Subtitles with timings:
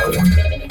[0.00, 0.69] Thank you.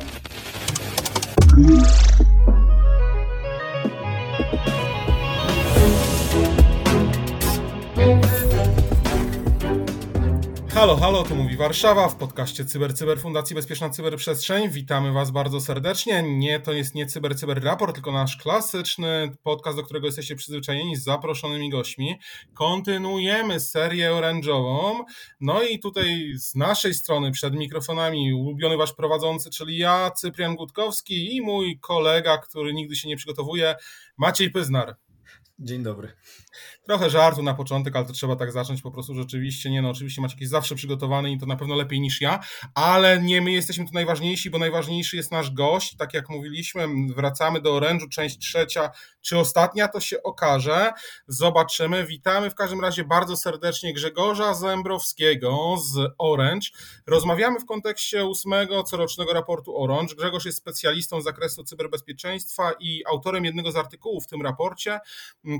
[10.79, 14.70] Halo, halo, to mówi Warszawa w podcaście Cyber Cyber Fundacji Bezpieczna Cyberprzestrzeń.
[14.70, 16.23] Witamy Was bardzo serdecznie.
[16.23, 20.96] Nie, to jest nie Cyber Cyber Raport, tylko nasz klasyczny podcast, do którego jesteście przyzwyczajeni
[20.96, 22.20] z zaproszonymi gośćmi.
[22.54, 25.04] Kontynuujemy serię orężową.
[25.42, 31.36] No i tutaj z naszej strony przed mikrofonami ulubiony Wasz prowadzący, czyli ja, Cyprian Gutkowski
[31.36, 33.75] i mój kolega, który nigdy się nie przygotowuje,
[34.17, 34.95] Maciej Pyznar.
[35.59, 36.13] Dzień dobry.
[36.85, 39.70] Trochę żartu na początek, ale to trzeba tak zacząć po prostu rzeczywiście.
[39.70, 42.39] Nie no, oczywiście macie jakieś zawsze przygotowany i to na pewno lepiej niż ja,
[42.75, 45.95] ale nie my jesteśmy tu najważniejsi, bo najważniejszy jest nasz gość.
[45.98, 48.91] Tak jak mówiliśmy, wracamy do orężu, część trzecia
[49.22, 50.91] czy ostatnia, to się okaże.
[51.27, 52.05] Zobaczymy.
[52.05, 56.67] Witamy w każdym razie bardzo serdecznie Grzegorza Zembrowskiego z Orange.
[57.08, 60.16] Rozmawiamy w kontekście ósmego corocznego raportu Orange.
[60.16, 65.00] Grzegorz jest specjalistą z zakresu cyberbezpieczeństwa i autorem jednego z artykułów w tym raporcie,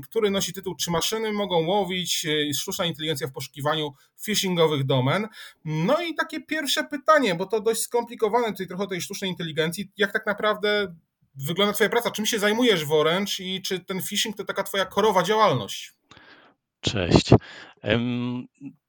[0.02, 3.92] który nosi tytuł Czy maszyny mogą łowić e, sztuczna inteligencja w poszukiwaniu
[4.24, 5.28] phishingowych domen?
[5.64, 9.90] No i takie pierwsze pytanie, bo to dość skomplikowane tutaj trochę tej sztucznej inteligencji.
[9.96, 10.94] Jak tak naprawdę
[11.34, 12.10] wygląda Twoja praca?
[12.10, 15.94] Czym się zajmujesz w Orange i czy ten phishing to taka Twoja korowa działalność?
[16.80, 17.30] Cześć.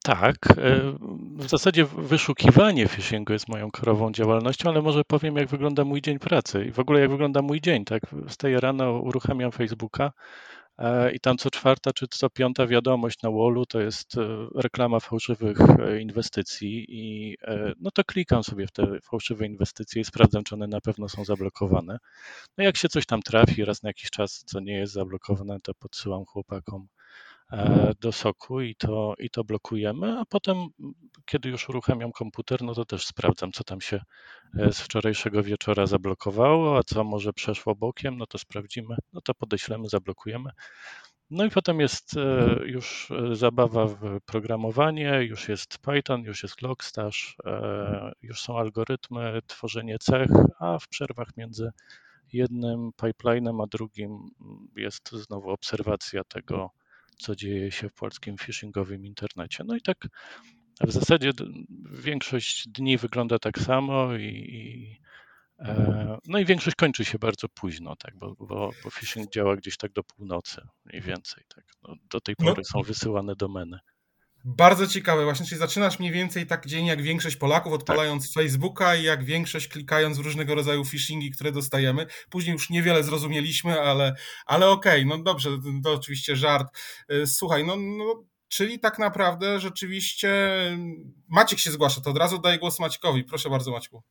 [0.04, 0.36] tak,
[1.36, 6.20] w zasadzie wyszukiwanie phishingu jest moją korową działalnością, ale może powiem, jak wygląda mój dzień
[6.20, 7.86] pracy i w ogóle jak wygląda mój dzień.
[7.86, 10.12] Tak, wstaję rano, uruchamiam Facebooka,
[11.14, 15.58] i tam co czwarta czy co piąta wiadomość na wallu to jest e, reklama fałszywych
[15.62, 17.38] e, inwestycji i
[17.80, 21.26] no to klikam sobie w te fałszywe inwestycje i sprawdzam, czy one na pewno są
[21.26, 21.98] zablokowane.
[22.58, 25.74] No jak się coś tam trafi raz na jakiś czas, co nie jest zablokowane, to
[25.74, 27.01] podsyłam chłopakom E,
[28.00, 30.58] do soku i to, i to blokujemy, a potem,
[31.26, 34.02] kiedy już uruchamiam komputer, no to też sprawdzam, co tam się
[34.60, 39.34] e, z wczorajszego wieczora zablokowało, a co może przeszło bokiem, no to sprawdzimy, no to
[39.34, 40.50] podeślemy, zablokujemy.
[41.30, 47.38] No i potem jest e, już zabawa w programowanie, już jest Python, już jest Logstash,
[48.22, 51.72] już są algorytmy, tworzenie cech, a w przerwach między
[52.34, 54.30] jednym pipelinem a drugim
[54.76, 56.72] jest znowu obserwacja tego,
[57.22, 59.64] co dzieje się w polskim phishingowym internecie.
[59.68, 59.98] No i tak
[60.82, 61.32] w zasadzie
[61.92, 64.98] większość dni wygląda tak samo i, i
[65.60, 69.78] e, no i większość kończy się bardzo późno, tak, bo, bo, bo phishing działa gdzieś
[69.78, 71.44] tak do północy mniej więcej.
[71.56, 71.66] Tak.
[71.84, 72.46] No, do tej no.
[72.46, 72.82] pory no.
[72.82, 73.80] są wysyłane domeny.
[74.46, 78.44] Bardzo ciekawe, właśnie, czyli zaczynasz mniej więcej tak dzień jak większość Polaków, odpalając tak.
[78.44, 82.06] Facebooka i jak większość klikając w różnego rodzaju phishingi, które dostajemy.
[82.30, 84.16] Później już niewiele zrozumieliśmy, ale,
[84.46, 85.50] ale okej, okay, no dobrze,
[85.84, 86.68] to oczywiście żart.
[87.12, 90.32] Y, słuchaj, no, no czyli tak naprawdę rzeczywiście
[91.28, 93.24] Maciek się zgłasza, to od razu daję głos Maćkowi.
[93.24, 94.04] Proszę bardzo, Maćku.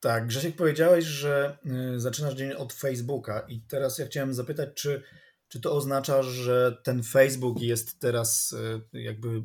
[0.00, 1.58] Tak, Grzesiek powiedziałeś, że
[1.96, 5.02] y, zaczynasz dzień od Facebooka i teraz ja chciałem zapytać, czy
[5.48, 8.56] czy to oznacza, że ten Facebook jest teraz
[8.92, 9.42] e, jakby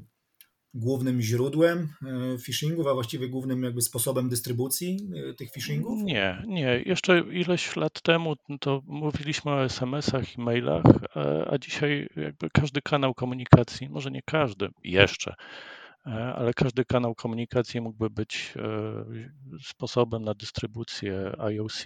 [0.73, 1.93] głównym źródłem
[2.33, 6.03] e, phishingów, a właściwie głównym jakby sposobem dystrybucji e, tych phishingów?
[6.03, 6.83] Nie, nie.
[6.85, 10.83] Jeszcze ileś lat temu to mówiliśmy o SMS-ach i mailach,
[11.47, 15.33] a dzisiaj jakby każdy kanał komunikacji, może nie każdy jeszcze,
[16.35, 18.53] ale każdy kanał komunikacji mógłby być
[19.63, 21.83] sposobem na dystrybucję IOC.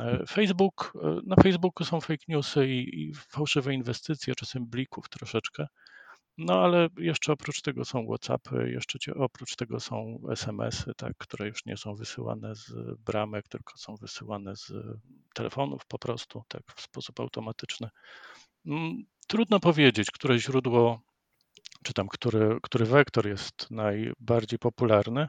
[0.00, 5.66] E, Facebook, e, na Facebooku są fake newsy i, i fałszywe inwestycje, czasem blików troszeczkę.
[6.38, 11.66] No ale jeszcze oprócz tego są WhatsAppy, jeszcze oprócz tego są SMS-y, tak, które już
[11.66, 14.72] nie są wysyłane z bramek, tylko są wysyłane z
[15.34, 17.88] telefonów po prostu, tak, w sposób automatyczny.
[18.66, 21.00] Mm, trudno powiedzieć, które źródło,
[21.84, 25.28] czy tam który, który wektor jest najbardziej popularny.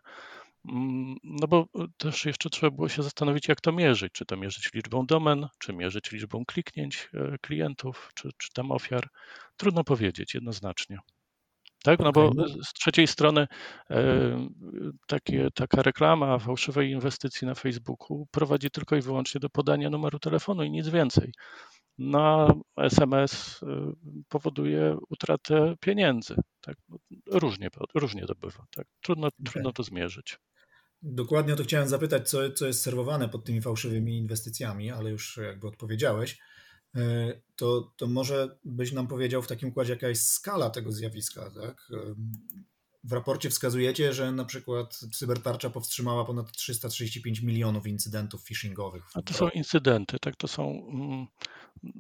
[0.65, 4.13] Mm, no bo e, też jeszcze trzeba było się zastanowić, jak to mierzyć.
[4.13, 9.09] Czy to mierzyć liczbą domen, czy mierzyć liczbą kliknięć e, klientów, czy, czy tam ofiar.
[9.57, 10.99] Trudno powiedzieć jednoznacznie.
[11.83, 12.31] Tak, no bo
[12.63, 13.47] z trzeciej strony
[13.89, 14.47] e,
[15.07, 20.63] takie, taka reklama fałszywej inwestycji na Facebooku prowadzi tylko i wyłącznie do podania numeru telefonu
[20.63, 21.31] i nic więcej.
[21.99, 23.61] Na SMS
[24.29, 26.35] powoduje utratę pieniędzy.
[26.61, 26.77] Tak?
[27.27, 28.65] Różnie, różnie to bywa.
[28.75, 28.87] Tak?
[29.01, 29.45] Trudno, okay.
[29.45, 30.39] trudno to zmierzyć.
[31.01, 35.37] Dokładnie o to chciałem zapytać, co, co jest serwowane pod tymi fałszywymi inwestycjami, ale już
[35.37, 36.39] jakby odpowiedziałeś.
[36.95, 41.51] E, to, to może byś nam powiedział w takim układzie, jaka jest skala tego zjawiska.
[41.51, 41.89] Tak?
[41.93, 42.15] E,
[43.03, 49.03] w raporcie wskazujecie, że na przykład cybertarcza powstrzymała ponad 335 milionów incydentów phishingowych.
[49.13, 50.35] A to są incydenty, tak?
[50.35, 51.27] To są, mm,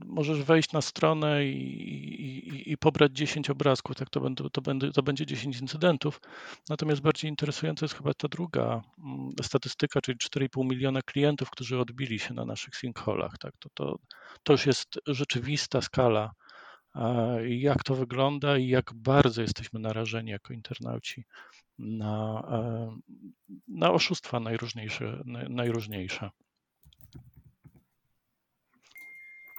[0.05, 4.91] możesz wejść na stronę i, i, i pobrać 10 obrazków, tak to, będą, to, będzie,
[4.91, 6.21] to będzie 10 incydentów.
[6.69, 12.19] Natomiast bardziej interesująca jest chyba ta druga mm, statystyka, czyli 4,5 miliona klientów, którzy odbili
[12.19, 13.37] się na naszych sinkholach.
[13.37, 13.53] Tak?
[13.59, 13.99] To, to,
[14.43, 16.31] to już jest rzeczywista skala,
[17.47, 21.23] jak to wygląda i jak bardzo jesteśmy narażeni jako internauci
[21.79, 22.95] na, e,
[23.67, 25.23] na oszustwa najróżniejsze.
[25.49, 26.29] najróżniejsze.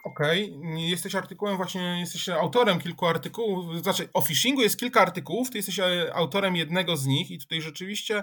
[0.05, 0.81] Okej, okay.
[0.81, 5.79] jesteś artykułem właśnie, jesteś autorem kilku artykułów, znaczy o phishingu jest kilka artykułów, ty jesteś
[5.79, 8.23] e, autorem jednego z nich i tutaj rzeczywiście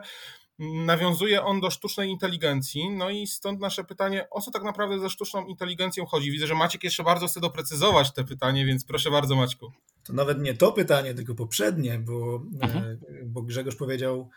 [0.60, 5.10] nawiązuje on do sztucznej inteligencji, no i stąd nasze pytanie, o co tak naprawdę ze
[5.10, 6.32] sztuczną inteligencją chodzi?
[6.32, 9.72] Widzę, że Maciek jeszcze bardzo chce doprecyzować te pytanie, więc proszę bardzo Maćku.
[10.04, 13.00] To nawet nie to pytanie, tylko poprzednie, bo, e, mhm.
[13.26, 14.30] bo Grzegorz powiedział,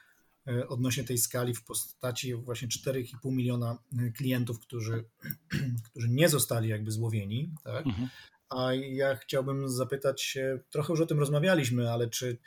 [0.69, 5.05] odnośnie tej skali w postaci właśnie 4,5 miliona e, klientów, którzy,
[5.91, 7.55] którzy nie zostali jakby złowieni.
[7.65, 7.87] Tak?
[7.87, 8.09] Mhm.
[8.49, 12.39] A ja chciałbym zapytać się, trochę już o tym rozmawialiśmy, ale czy,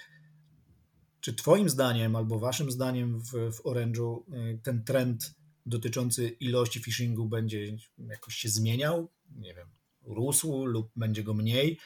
[1.22, 5.36] czy Twoim zdaniem albo Waszym zdaniem w, w Orange'u e, ten trend
[5.66, 9.10] dotyczący ilości phishingu będzie jakoś się zmieniał?
[9.36, 9.68] Nie wiem,
[10.01, 11.80] rósł lub będzie go mniej?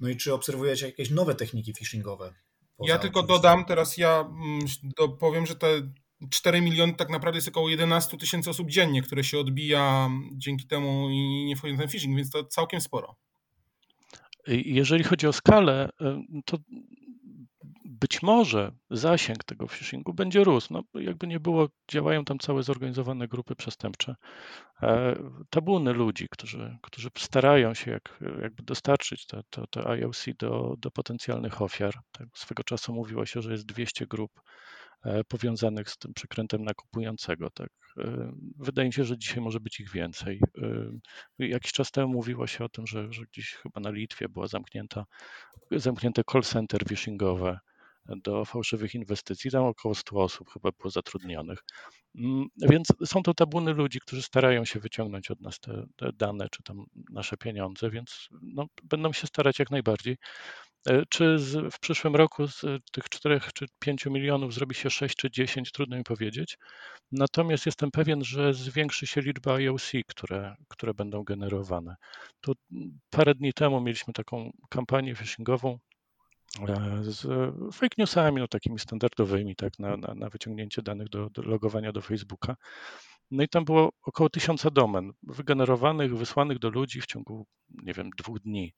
[0.00, 2.34] No i czy obserwujecie jakieś nowe techniki phishingowe?
[2.86, 4.60] Ja tylko dodam, teraz ja mm,
[5.18, 5.66] powiem, że te
[6.30, 11.10] 4 miliony tak naprawdę jest około 11 tysięcy osób dziennie, które się odbija dzięki temu
[11.10, 13.16] i nie wchodzi na ten phishing, więc to całkiem sporo.
[14.46, 16.58] Jeżeli chodzi o skalę, y, to
[18.00, 20.72] być może zasięg tego phishingu będzie rósł.
[20.72, 24.14] No, jakby nie było, działają tam całe zorganizowane grupy przestępcze.
[24.82, 25.16] E,
[25.50, 30.90] tabuny ludzi, którzy, którzy starają się jak, jakby dostarczyć to, to, to IOC do, do
[30.90, 31.94] potencjalnych ofiar.
[32.12, 34.40] Tak, swego czasu mówiło się, że jest 200 grup
[35.04, 37.50] e, powiązanych z tym przekrętem nakupującego.
[37.50, 37.70] Tak.
[37.98, 40.40] E, wydaje mi się, że dzisiaj może być ich więcej.
[41.38, 45.04] Jakiś czas temu mówiło się o tym, że, że gdzieś chyba na Litwie była zamknięta,
[45.70, 47.58] zamknięte call center phishingowe
[48.16, 49.50] do fałszywych inwestycji.
[49.50, 51.58] Tam około 100 osób chyba było zatrudnionych.
[52.18, 56.48] Mm, więc są to tabuny ludzi, którzy starają się wyciągnąć od nas te, te dane,
[56.50, 60.16] czy tam nasze pieniądze, więc no, będą się starać jak najbardziej.
[60.88, 62.60] E, czy z, w przyszłym roku z
[62.92, 66.58] tych 4 czy 5 milionów zrobi się 6 czy 10, trudno mi powiedzieć.
[67.12, 71.94] Natomiast jestem pewien, że zwiększy się liczba IOC, które, które będą generowane.
[72.40, 72.52] Tu
[73.10, 75.78] parę dni temu mieliśmy taką kampanię phishingową
[77.00, 77.26] z
[77.74, 82.00] fake newsami, no takimi standardowymi, tak, na, na, na wyciągnięcie danych do, do, logowania do
[82.00, 82.56] Facebooka.
[83.30, 88.10] No i tam było około tysiąca domen wygenerowanych, wysłanych do ludzi w ciągu, nie wiem,
[88.18, 88.72] dwóch dni.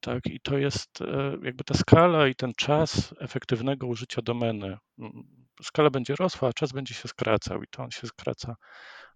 [0.00, 4.76] Tak, i to jest e, jakby ta skala i ten czas efektywnego użycia domeny.
[5.62, 8.56] Skala będzie rosła, a czas będzie się skracał i to on się skraca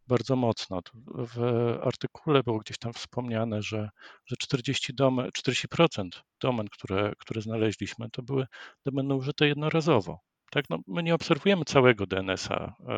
[0.06, 0.80] bardzo mocno.
[1.06, 1.38] W
[1.82, 3.90] artykule było gdzieś tam wspomniane, że,
[4.26, 6.08] że 40 domen, 40%
[6.40, 8.46] domen, które, które znaleźliśmy, to były
[8.86, 10.20] domeny użyte jednorazowo.
[10.50, 12.94] Tak, no, my nie obserwujemy całego DNS-a e,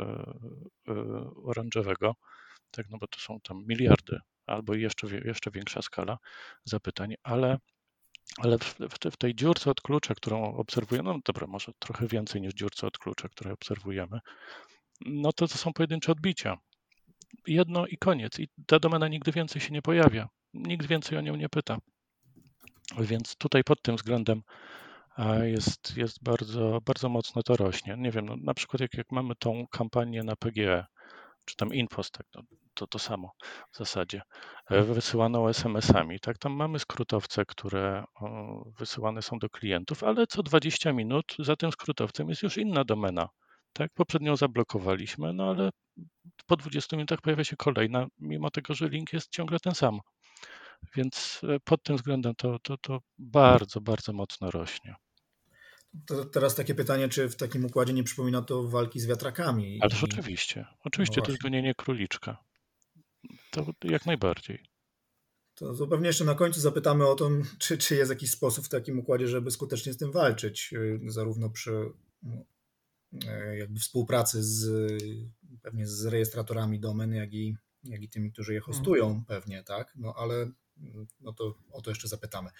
[0.88, 0.94] e,
[1.44, 2.14] oranżowego,
[2.70, 6.18] tak, no bo to są tam miliardy albo jeszcze, jeszcze większa skala
[6.64, 7.58] zapytań, ale
[8.38, 8.76] ale w,
[9.12, 12.98] w, tej dziurce od klucza, którą obserwujemy, no dobra, może trochę więcej niż dziurce od
[12.98, 14.20] klucza, które obserwujemy,
[15.06, 16.58] no to to są pojedyncze odbicia
[17.46, 18.38] jedno i koniec.
[18.38, 20.29] I ta domena nigdy więcej się nie pojawia.
[20.55, 21.79] Nikt więcej o nią nie pyta.
[22.99, 24.43] Więc tutaj pod tym względem
[25.43, 27.96] jest, jest bardzo, bardzo mocno to rośnie.
[27.99, 30.85] Nie wiem, no, na przykład jak, jak mamy tą kampanię na PGE,
[31.44, 32.42] czy tam Infost, tak, no,
[32.75, 33.30] to to samo
[33.73, 34.23] w zasadzie,
[34.71, 36.21] e, wysyłaną SMS-ami.
[36.21, 38.04] Tak, tam mamy skrótowce, które
[38.78, 43.28] wysyłane są do klientów, ale co 20 minut za tym skrótowcem jest już inna domena.
[43.73, 45.71] Tak, poprzednią zablokowaliśmy, no ale
[46.46, 50.00] po 20 minutach pojawia się kolejna, mimo tego, że link jest ciągle ten sam.
[50.96, 54.94] Więc e, pod tym względem to, to, to bardzo, bardzo mocno rośnie.
[56.06, 59.78] To teraz takie pytanie, czy w takim układzie nie przypomina to walki z wiatrakami?
[59.82, 60.04] Ależ I...
[60.04, 62.44] oczywiście, oczywiście no to jest gonienie króliczka.
[63.50, 64.66] To jak najbardziej.
[65.54, 68.68] To, to pewnie jeszcze na końcu zapytamy o to, czy, czy jest jakiś sposób w
[68.68, 72.44] takim układzie, żeby skutecznie z tym walczyć, y, zarówno przy no,
[73.28, 74.68] e, jakby współpracy z
[75.64, 78.75] pewnie z rejestratorami domen, jak i, jak i tymi, którzy je mhm.
[78.75, 79.92] hostują pewnie, tak?
[79.97, 80.50] No ale
[81.21, 82.50] no to o to jeszcze zapytamy.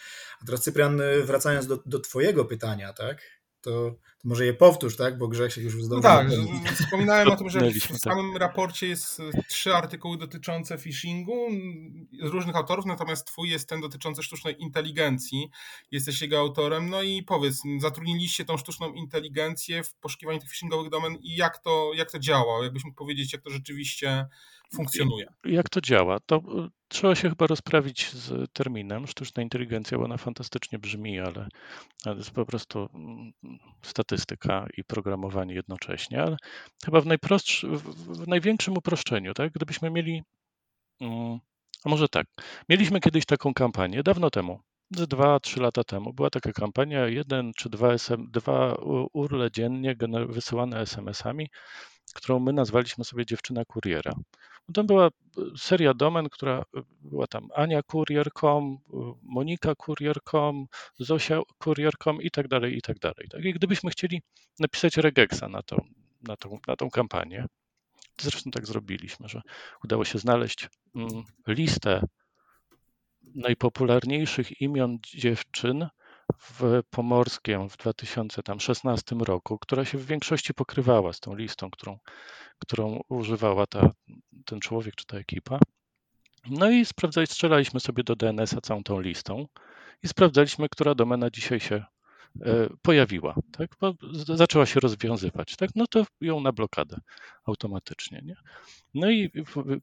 [0.41, 3.23] A teraz Cyprian, wracając do, do twojego pytania, tak?
[3.65, 3.71] To,
[4.19, 5.19] to, może je powtórz, tak?
[5.19, 6.11] Bo Grzech się już zdążył.
[6.11, 7.97] No tak, wspominałem o tym, że w tak.
[7.97, 11.49] samym raporcie jest e, trzy artykuły dotyczące phishingu
[12.23, 15.51] z różnych autorów, natomiast twój jest ten dotyczący sztucznej inteligencji.
[15.91, 16.91] Jesteś jego autorem.
[16.91, 21.91] No i powiedz, zatrudniliście tą sztuczną inteligencję w poszukiwaniu tych phishingowych domen i jak to,
[21.95, 22.63] jak to działa?
[22.65, 24.27] Jakbyś mógł powiedzieć, jak to rzeczywiście
[24.75, 25.27] funkcjonuje.
[25.45, 26.19] Jak to działa?
[26.27, 26.41] To y,
[26.89, 29.07] trzeba się chyba rozprawić z terminem.
[29.07, 31.49] Sztuczna inteligencja, bo ona fantastycznie brzmi, ale,
[32.05, 33.33] ale jest po prostu mm,
[33.83, 36.23] statystyka i programowanie jednocześnie.
[36.23, 36.37] Ale
[36.85, 37.07] chyba w,
[38.23, 39.53] w największym uproszczeniu, tak?
[39.53, 40.23] Gdybyśmy mieli.
[41.01, 41.39] Mm,
[41.85, 42.27] a może tak.
[42.69, 46.13] Mieliśmy kiedyś taką kampanię, dawno temu, dwa, trzy lata temu.
[46.13, 48.75] Była taka kampania, jeden czy dwa, SM, dwa
[49.13, 49.97] urle dziennie
[50.29, 51.49] wysyłane SMS-ami
[52.15, 54.13] którą my nazwaliśmy sobie dziewczyna kuriera.
[54.69, 55.11] No tam była e,
[55.57, 60.67] seria domen, która e, była tam Ania Kurier.com, e, Monika Kurier.com,
[60.99, 63.29] Zosia Kurier.com i tak dalej, i tak dalej.
[63.31, 63.45] Tak?
[63.45, 64.23] I gdybyśmy chcieli
[64.59, 65.77] napisać regexa na tą,
[66.23, 67.47] na tą, na tą kampanię,
[68.21, 69.41] zresztą tak zrobiliśmy, że
[69.85, 72.07] udało się znaleźć mm, listę
[73.35, 75.89] najpopularniejszych imion dziewczyn,
[76.39, 81.99] w Pomorskiem w 2016 roku, która się w większości pokrywała z tą listą, którą,
[82.59, 83.91] którą używała ta,
[84.47, 85.59] ten człowiek czy ta ekipa.
[86.51, 89.47] No i sprawdzali, strzelaliśmy sobie do DNS-a całą tą listą
[90.03, 91.85] i sprawdzaliśmy, która domena dzisiaj się
[92.83, 93.71] pojawiła, tak?
[93.81, 95.71] Bo zaczęła się rozwiązywać, tak?
[95.75, 96.97] No to ją na blokadę
[97.47, 98.35] automatycznie, nie?
[98.95, 99.31] No i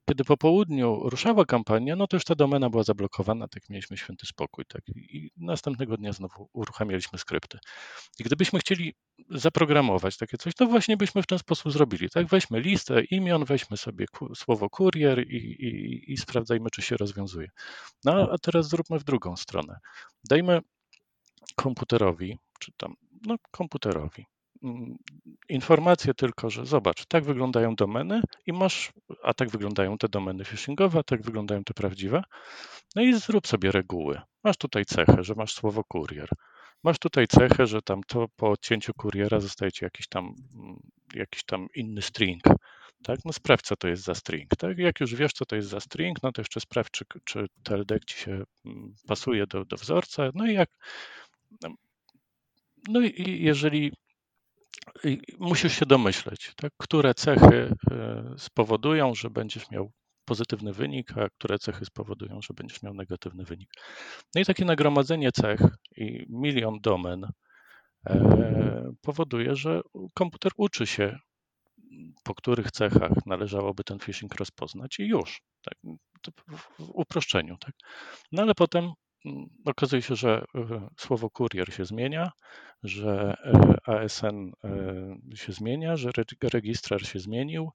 [0.09, 4.25] kiedy po południu ruszała kampania, no to już ta domena była zablokowana, tak mieliśmy święty
[4.25, 4.65] spokój.
[4.65, 4.81] Tak?
[4.95, 7.57] I następnego dnia znowu uruchamialiśmy skrypty.
[8.19, 8.93] I gdybyśmy chcieli
[9.29, 12.09] zaprogramować takie coś, to właśnie byśmy w ten sposób zrobili.
[12.09, 12.27] Tak?
[12.27, 14.05] Weźmy listę imion, weźmy sobie
[14.35, 17.47] słowo kurier i, i, i sprawdzajmy, czy się rozwiązuje.
[18.05, 19.79] No a teraz zróbmy w drugą stronę.
[20.29, 20.61] Dajmy
[21.55, 22.93] komputerowi, czy tam,
[23.25, 24.25] no komputerowi,
[24.63, 24.97] Mm,
[25.49, 28.91] informację tylko, że zobacz, tak wyglądają domeny i masz,
[29.23, 32.23] a tak wyglądają te domeny phishingowe, a tak wyglądają te prawdziwe.
[32.95, 34.21] No i zrób sobie reguły.
[34.43, 36.29] Masz tutaj cechę, że masz słowo kurier.
[36.83, 40.79] Masz tutaj cechę, że tam to po odcięciu kuriera zostaje ci jakiś tam, mm,
[41.13, 42.43] jakiś tam inny string.
[43.03, 43.19] Tak?
[43.25, 44.49] No sprawdź, co to jest za string.
[44.57, 44.77] Tak?
[44.77, 48.05] Jak już wiesz, co to jest za string, no to jeszcze sprawdź, czy, czy TLDEC
[48.05, 50.29] ci się mm, pasuje do, do wzorca.
[50.33, 50.69] No i jak.
[52.89, 53.91] No i jeżeli
[55.39, 56.71] musisz się domyśleć, tak?
[56.77, 59.91] które cechy e, spowodują, że będziesz miał
[60.25, 63.69] pozytywny wynik, a które cechy spowodują, że będziesz miał negatywny wynik.
[64.35, 65.61] No i takie nagromadzenie cech
[65.97, 67.27] i milion domen
[68.09, 69.81] e, powoduje, że
[70.13, 71.19] komputer uczy się,
[72.23, 75.41] po których cechach należałoby ten phishing rozpoznać i już.
[75.61, 75.75] Tak?
[76.79, 77.57] w uproszczeniu.
[77.57, 77.73] Tak?
[78.31, 78.91] No ale potem
[79.65, 82.31] okazuje się, że e, słowo kurier się zmienia,
[82.83, 86.11] że e, ASN e, się zmienia, że
[86.53, 87.71] registrar się zmienił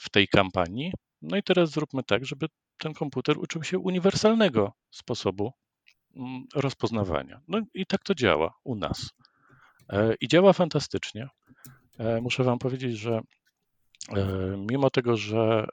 [0.00, 0.92] w tej kampanii.
[1.22, 2.46] No i teraz zróbmy tak, żeby
[2.78, 5.52] ten komputer uczył się uniwersalnego sposobu
[6.16, 7.40] mm, rozpoznawania.
[7.48, 9.10] No i tak to działa u nas.
[10.20, 11.28] I działa fantastycznie.
[12.22, 13.20] Muszę Wam powiedzieć, że
[14.70, 15.66] mimo tego, że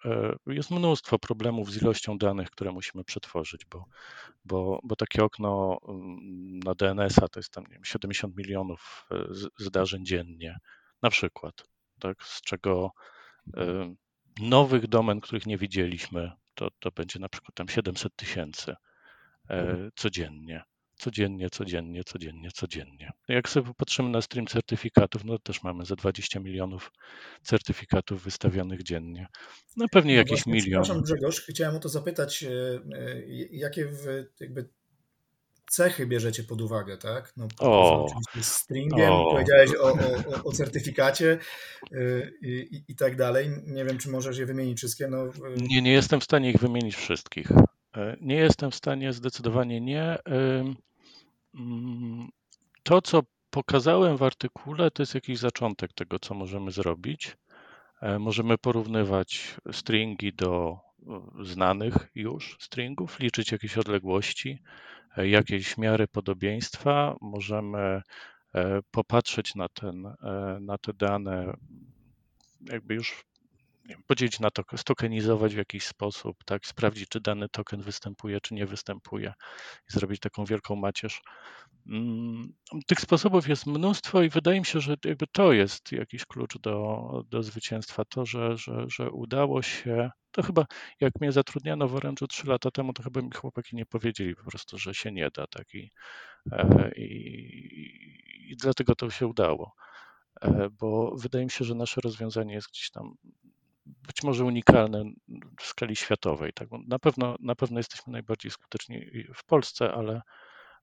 [0.48, 3.86] jest mnóstwo problemów z ilością danych, które musimy przetworzyć, bo
[4.46, 9.26] bo, bo takie okno mm, na DNS-a to jest tam nie wiem, 70 milionów e,
[9.60, 10.58] zdarzeń dziennie,
[11.02, 11.64] na przykład,
[12.00, 12.92] tak, z czego
[13.58, 13.96] e,
[14.42, 18.76] nowych domen, których nie widzieliśmy, to, to będzie na przykład tam 700 tysięcy
[19.50, 20.64] e, codziennie.
[21.04, 23.12] Codziennie, codziennie, codziennie, codziennie.
[23.28, 26.92] Jak sobie popatrzymy na stream certyfikatów, no też mamy za 20 milionów
[27.42, 29.28] certyfikatów wystawionych dziennie.
[29.78, 30.84] No pewnie no jakiś właśnie, milion.
[30.84, 34.70] Przepraszam Grzegorz, chciałem o to zapytać, e, e, jakie w, jakby
[35.70, 37.34] cechy bierzecie pod uwagę, tak?
[37.38, 38.08] No, o,
[38.42, 39.32] z stringiem, o.
[39.32, 41.40] powiedziałeś o, o, o certyfikacie
[41.92, 43.50] e, i, i, tak dalej.
[43.66, 45.08] Nie wiem, czy możesz je wymienić wszystkie.
[45.08, 45.26] No,
[45.58, 47.48] nie, nie jestem w stanie ich wymienić wszystkich.
[48.22, 50.18] Nie jestem w stanie, zdecydowanie nie.
[51.56, 52.30] Mm,
[52.84, 57.38] to, co pokazałem w artykule, to jest jakiś zaczątek tego, co możemy zrobić.
[58.02, 60.78] E, możemy porównywać stringi do
[61.40, 64.60] e, znanych już stringów, liczyć jakieś odległości,
[65.18, 67.16] e, jakieś miary podobieństwa.
[67.22, 68.02] Możemy
[68.92, 70.16] popatrzeć na, ten,
[70.60, 71.54] na te dane,
[72.62, 73.26] jakby już
[74.08, 78.66] podzielić na to, stokenizować w jakiś sposób, tak, sprawdzić, czy dany token występuje, czy nie
[78.66, 79.34] występuje
[79.90, 81.22] i zrobić taką wielką macierz.
[81.88, 82.54] Mm,
[82.88, 87.24] tych sposobów jest mnóstwo i wydaje mi się, że jakby to jest jakiś klucz do,
[87.30, 88.06] do zwycięstwa.
[88.06, 90.66] To, że, że, że udało się, to chyba
[91.00, 94.44] jak mnie zatrudniano w Orange'u trzy lata temu, to chyba mi chłopaki nie powiedzieli po
[94.44, 95.92] prostu, że się nie da, tak, i,
[96.52, 99.74] e, i, i dlatego to się udało
[100.42, 103.16] e, bo wydaje mi się, że nasze rozwiązanie jest gdzieś tam
[103.86, 105.04] być może unikalne
[105.60, 106.54] w skali światowej.
[106.54, 106.68] Tak?
[106.88, 110.22] Na, pewno, na pewno jesteśmy najbardziej skuteczni w Polsce, ale,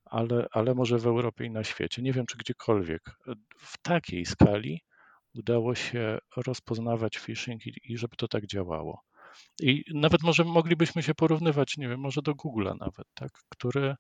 [0.05, 2.03] ale, ale może w Europie i na świecie.
[2.03, 3.03] Nie wiem, czy gdziekolwiek
[3.59, 4.83] w takiej skali
[5.35, 9.03] udało się rozpoznawać phishing i, i żeby to tak działało.
[9.61, 13.95] I nawet może moglibyśmy się porównywać, nie wiem, może do Google'a nawet, tak, który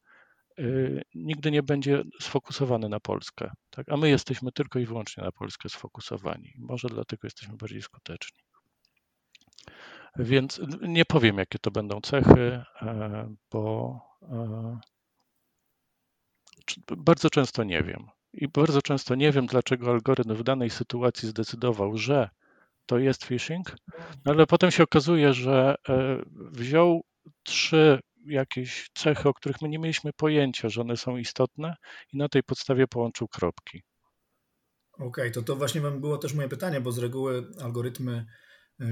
[0.58, 5.32] y, nigdy nie będzie sfokusowany na Polskę, tak, a my jesteśmy tylko i wyłącznie na
[5.32, 6.52] Polskę sfokusowani.
[6.58, 8.49] Może dlatego jesteśmy bardziej skuteczni.
[10.16, 14.80] Więc nie powiem, jakie to będą cechy, e, bo e,
[16.96, 18.06] bardzo często nie wiem.
[18.32, 22.30] I bardzo często nie wiem, dlaczego algorytm w danej sytuacji zdecydował, że
[22.86, 23.76] to jest phishing,
[24.24, 27.04] no ale potem się okazuje, że e, wziął
[27.42, 31.76] trzy jakieś cechy, o których my nie mieliśmy pojęcia, że one są istotne
[32.12, 33.82] i na tej podstawie połączył kropki.
[34.92, 38.26] Okej, okay, to to właśnie było też moje pytanie, bo z reguły algorytmy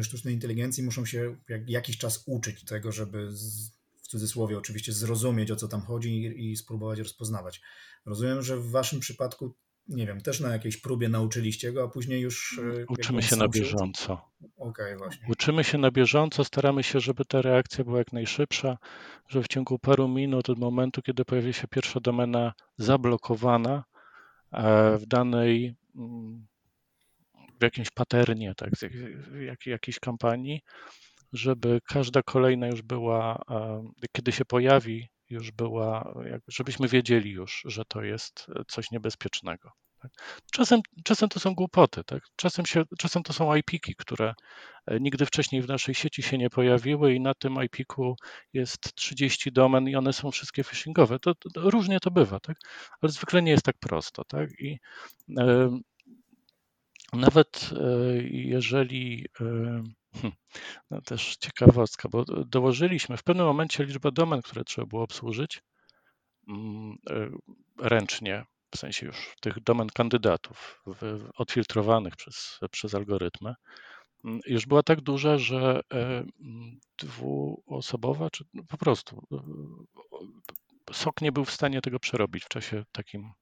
[0.02, 3.70] sztucznej inteligencji muszą się jak, jakiś czas uczyć tego, żeby z,
[4.02, 7.60] w cudzysłowie oczywiście zrozumieć o co tam chodzi i, i spróbować rozpoznawać.
[8.06, 9.54] Rozumiem, że w waszym przypadku
[9.88, 12.60] nie wiem, też na jakiejś próbie nauczyliście go, a później już.
[12.80, 14.12] E, Uczymy się na bieżąco.
[14.56, 15.26] Okej, okay, właśnie.
[15.28, 18.78] Uczymy się na bieżąco, staramy się, żeby ta reakcja była jak najszybsza,
[19.28, 23.84] że w ciągu paru minut od momentu, kiedy pojawi się pierwsza domena zablokowana
[24.52, 26.46] e, w danej, mm,
[27.60, 28.70] w jakimś paternie, tak,
[29.40, 30.60] jak, jakiejś kampanii,
[31.32, 36.14] żeby każda kolejna już była, e, kiedy się pojawi już była,
[36.48, 39.72] żebyśmy wiedzieli już, że to jest coś niebezpiecznego.
[40.02, 40.10] Tak?
[40.52, 42.22] Czasem, czasem to są głupoty, tak?
[42.36, 44.34] czasem, się, czasem to są IP-ki, które
[44.86, 48.16] e, nigdy wcześniej w naszej sieci się nie pojawiły i na tym IP-ku
[48.52, 51.18] jest 30 domen i one są wszystkie phishingowe.
[51.18, 52.56] To, to, to różnie to bywa, tak?
[53.00, 54.24] ale zwykle nie jest tak prosto.
[54.24, 54.50] Tak?
[54.60, 54.78] I
[55.38, 55.78] e,
[57.12, 59.82] nawet e, jeżeli e,
[60.14, 60.32] Hm,
[60.90, 65.62] no też ciekawostka, bo dołożyliśmy w pewnym momencie liczbę domen, które trzeba było obsłużyć
[66.48, 67.28] mm, e,
[67.78, 70.84] ręcznie, w sensie już tych domen kandydatów
[71.36, 73.54] odfiltrowanych przez, przez algorytmy.
[74.24, 79.26] Mm, już była tak duża, że mm, dwuosobowa, czy no, po prostu
[80.92, 83.32] sok nie był w stanie tego przerobić w czasie takim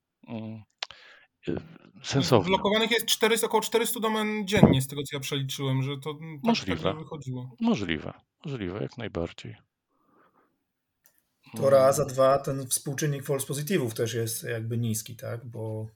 [2.06, 2.48] sensowne.
[2.48, 6.22] Blokowanych jest 400, około 400 domen dziennie, z tego co ja przeliczyłem, że to tak,
[6.42, 6.82] możliwe.
[6.82, 7.56] Tak wychodziło.
[7.60, 8.12] Możliwe,
[8.44, 9.56] możliwe, jak najbardziej.
[11.56, 15.44] To raz, a dwa, ten współczynnik false pozytywów też jest jakby niski, tak?
[15.44, 15.86] Bo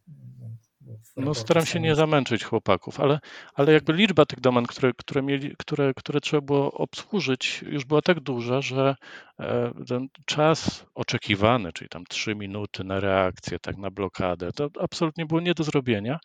[1.16, 3.18] no staram się nie zamęczyć chłopaków, ale,
[3.54, 8.02] ale jakby liczba tych domen, które, które, mieli, które, które trzeba było obsłużyć, już była
[8.02, 8.96] tak duża, że
[9.40, 15.26] e, ten czas oczekiwany, czyli tam trzy minuty na reakcję, tak na blokadę, to absolutnie
[15.26, 16.18] było nie do zrobienia.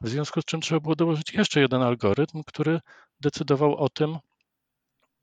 [0.00, 2.80] W związku z czym trzeba było dołożyć jeszcze jeden algorytm, który
[3.20, 4.18] decydował o tym,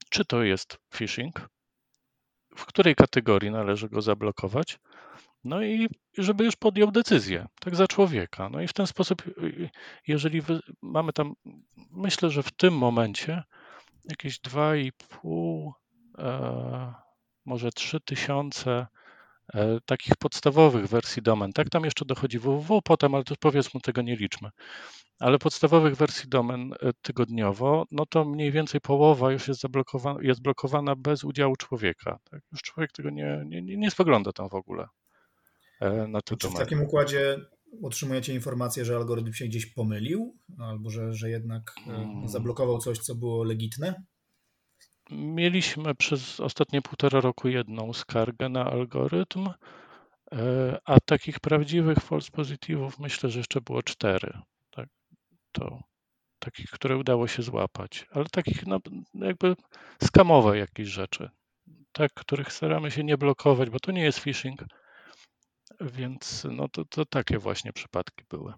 [0.10, 1.50] czy to jest phishing,
[2.56, 4.80] w której kategorii należy go zablokować
[5.46, 8.50] no i żeby już podjął decyzję, tak za człowieka.
[8.50, 9.24] No i w ten sposób,
[10.08, 10.42] jeżeli
[10.82, 11.34] mamy tam,
[11.92, 13.44] myślę, że w tym momencie
[14.10, 15.72] jakieś 2,5,
[16.18, 16.94] e,
[17.46, 18.88] może 3 tysiące
[19.54, 21.54] e, takich podstawowych wersji domen.
[21.54, 24.50] Tak, tam jeszcze dochodzi www potem, ale to powiedzmy tego nie liczmy.
[25.20, 30.42] Ale podstawowych wersji domen e, tygodniowo, no to mniej więcej połowa już jest zablokowana, jest
[30.42, 32.20] blokowana bez udziału człowieka.
[32.32, 32.42] Tak?
[32.52, 34.88] Już człowiek tego nie, nie, nie spogląda tam w ogóle.
[35.82, 37.38] E, na Czy w takim układzie
[37.84, 42.28] otrzymujecie informację, że algorytm się gdzieś pomylił, albo że, że jednak hmm.
[42.28, 44.04] zablokował coś, co było legitne?
[45.12, 49.50] Mieliśmy przez ostatnie półtora roku jedną skargę na algorytm,
[50.32, 54.38] e, a takich prawdziwych false pozytywów myślę, że jeszcze było cztery.
[54.72, 54.90] Tak,
[55.52, 55.80] to
[56.40, 58.80] takich, które udało się złapać, ale takich no,
[59.14, 59.56] jakby
[60.04, 61.30] skamowe jakieś rzeczy,
[61.92, 64.66] tak, których staramy się nie blokować, bo to nie jest phishing,
[65.82, 68.54] więc no to, to takie właśnie przypadki były.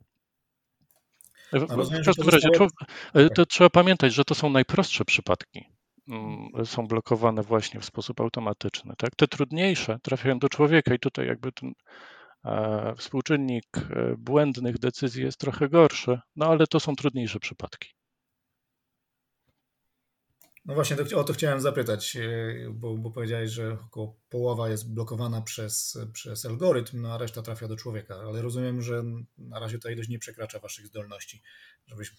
[1.53, 2.67] W, każdym razie to,
[3.13, 5.65] e, to trzeba pamiętać, że to są najprostsze przypadki.
[6.07, 8.93] Mm, są blokowane właśnie w sposób automatyczny.
[8.97, 9.15] Tak?
[9.15, 11.73] Te trudniejsze trafiają do człowieka i tutaj jakby ten
[12.45, 17.89] e, współczynnik e, błędnych decyzji jest trochę gorszy, no ale to są trudniejsze przypadki.
[20.67, 25.41] No właśnie, o to chciałem zapytać, e, bo, bo powiedziałeś, że około połowa jest blokowana
[25.41, 29.03] przez, przez algorytm, no a reszta trafia do człowieka, ale rozumiem, że
[29.37, 31.41] na razie ta ilość nie przekracza waszych zdolności,
[31.87, 32.11] żebyś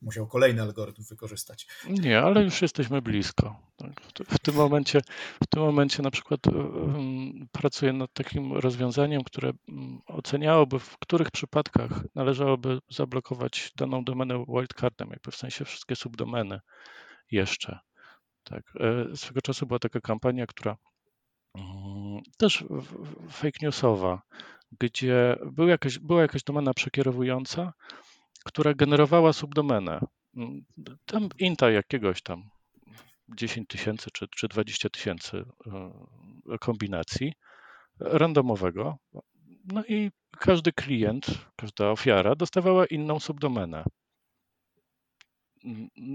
[0.00, 1.66] musiał kolejny algorytm wykorzystać.
[1.88, 3.56] Nie, ale już jesteśmy blisko.
[3.76, 5.00] Tak, w tym momencie,
[5.42, 11.30] w tym momencie na przykład um, pracuję nad takim rozwiązaniem, które um, oceniałoby, w których
[11.30, 16.60] przypadkach należałoby zablokować daną domenę wildcardem, jakby w sensie wszystkie subdomeny
[17.30, 17.87] jeszcze.
[18.50, 18.62] Tak.
[18.80, 20.76] E, swego czasu była taka kampania, która
[21.54, 22.64] mm, też
[23.30, 24.22] fake newsowa,
[24.80, 27.72] gdzie był jakaś, była jakaś domena przekierowująca,
[28.44, 30.00] która generowała subdomenę.
[30.36, 30.64] Mm,
[31.06, 32.42] tam inta jakiegoś tam
[33.36, 35.44] 10 tysięcy czy, czy 20 tysięcy
[36.60, 37.32] kombinacji
[38.00, 38.96] randomowego.
[39.64, 43.84] No i każdy klient, każda ofiara dostawała inną subdomenę.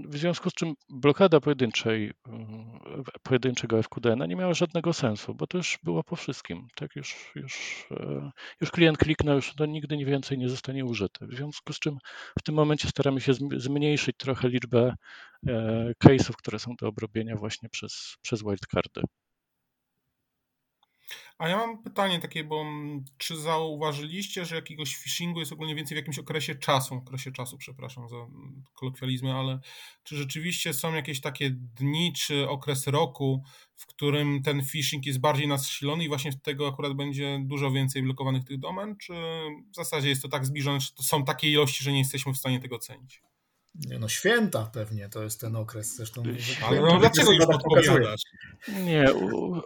[0.08, 2.12] W związku z czym blokada pojedynczej,
[3.22, 6.68] pojedynczego FQDN nie miała żadnego sensu, bo to już było po wszystkim.
[6.74, 8.30] Tak już, już, e,
[8.60, 11.26] już klient kliknął, już to nigdy więcej nie zostanie użyte.
[11.26, 11.98] W związku z czym
[12.38, 14.94] w tym momencie staramy się zmniejszyć trochę liczbę
[15.46, 19.02] e, case'ów, które są do obrobienia właśnie przez, przez wildcardy.
[21.38, 25.94] A ja mam pytanie takie, bo mm, czy zauważyliście, że jakiegoś phishingu jest ogólnie więcej
[25.94, 28.16] w jakimś okresie czasu, okresie czasu, przepraszam za
[28.74, 29.60] kolokwializmy, ale
[30.04, 33.42] czy rzeczywiście są jakieś takie dni czy okres roku,
[33.76, 38.02] w którym ten phishing jest bardziej nasilony i właśnie z tego akurat będzie dużo więcej
[38.02, 39.12] blokowanych tych domen, czy
[39.72, 42.38] w zasadzie jest to tak zbliżone, że to są takie ilości, że nie jesteśmy w
[42.38, 43.22] stanie tego ocenić?
[43.74, 46.22] Nie no, święta pewnie to jest ten okres zresztą.
[46.66, 48.20] Ale no, dlaczego już podpowiadasz?
[48.84, 49.06] Nie,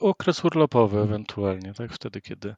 [0.01, 1.93] okres urlopowy ewentualnie, tak?
[1.93, 2.55] Wtedy, kiedy,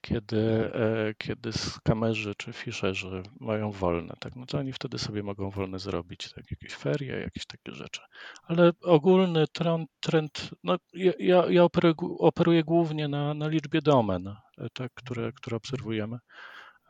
[0.00, 4.36] kiedy, e, kiedy skamerzy czy fiszerzy mają wolne, tak?
[4.36, 6.50] No to oni wtedy sobie mogą wolne zrobić, tak?
[6.50, 8.00] Jakieś ferie, jakieś takie rzeczy.
[8.42, 10.76] Ale ogólny trend, trend no
[11.18, 14.92] ja, ja operuję, operuję głównie na, na liczbie domen, e, tak?
[14.94, 16.18] które, które obserwujemy.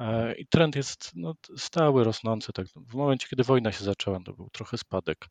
[0.00, 2.52] E, I trend jest no, stały, rosnący.
[2.52, 2.66] Tak.
[2.66, 5.26] W momencie, kiedy wojna się zaczęła, to był trochę spadek,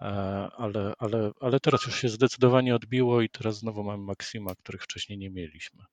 [0.00, 0.04] e,
[0.56, 5.18] ale, ale, ale teraz już się zdecydowanie odbiło i teraz znowu mamy maksima, których wcześniej
[5.18, 5.84] nie mieliśmy.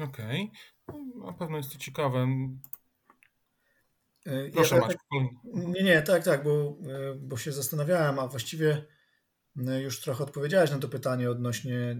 [0.00, 0.50] Okej,
[0.86, 1.00] okay.
[1.16, 2.26] No, na pewno jest to ciekawe.
[4.26, 4.96] E, Proszę ja, tak,
[5.44, 6.76] Nie, nie, tak, tak, bo,
[7.18, 8.86] bo się zastanawiałem, a właściwie
[9.56, 11.96] już trochę odpowiedziałeś na to pytanie odnośnie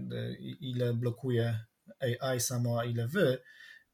[0.59, 1.68] ile blokuje
[1.99, 3.41] AI samo, a ile wy.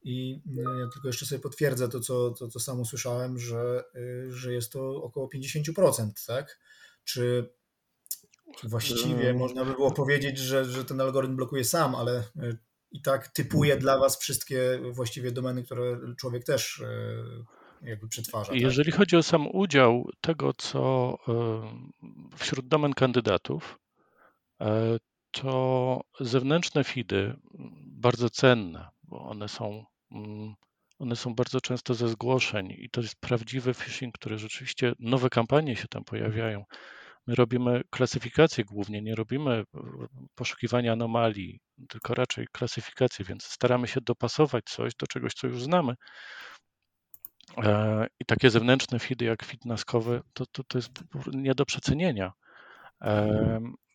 [0.05, 4.31] I y, ja tylko jeszcze sobie potwierdzę to, co, to, co sam usłyszałem, że, y,
[4.31, 6.59] że jest to około 50%, tak?
[7.03, 7.49] Czy,
[8.63, 9.37] właściwie hmm.
[9.37, 12.57] można by było powiedzieć, że, że ten algorytm blokuje sam, ale y,
[12.91, 16.83] i tak typuje dla was wszystkie właściwie domeny, które człowiek też
[17.81, 18.51] jakby przetwarza.
[18.51, 18.61] Tak?
[18.61, 21.17] Jeżeli chodzi o sam udział tego, co
[22.35, 23.79] wśród domen kandydatów,
[25.31, 27.35] to zewnętrzne feedy,
[27.95, 30.53] bardzo cenne, bo one są, mm,
[30.99, 35.75] one są bardzo często ze zgłoszeń i to jest prawdziwy phishing, który rzeczywiście, nowe kampanie
[35.75, 36.63] się tam pojawiają.
[37.27, 39.65] My robimy klasyfikację głównie, nie robimy e,
[40.35, 45.93] poszukiwania anomalii, tylko raczej klasyfikację, więc staramy się dopasować coś do czegoś, co już znamy.
[47.57, 50.91] E, I takie zewnętrzne feedy jak feed naskowy, to, to, to jest
[51.33, 52.31] nie do przecenienia.